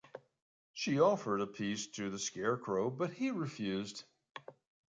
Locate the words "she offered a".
0.73-1.45